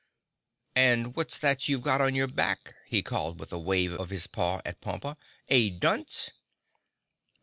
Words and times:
"And 0.75 1.15
what's 1.15 1.37
that 1.37 1.69
you've 1.69 1.83
got 1.83 2.01
on 2.01 2.15
your 2.15 2.25
back?" 2.25 2.73
he 2.87 3.03
called, 3.03 3.39
with 3.39 3.53
a 3.53 3.59
wave 3.59 3.93
of 3.93 4.09
his 4.09 4.25
paw 4.25 4.59
at 4.65 4.81
Pompa. 4.81 5.15
"A 5.47 5.69
dunce?" 5.69 6.31